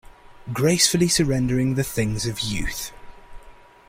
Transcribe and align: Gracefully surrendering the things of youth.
Gracefully 0.51 1.07
surrendering 1.07 1.75
the 1.75 1.83
things 1.83 2.25
of 2.25 2.39
youth. 2.39 2.91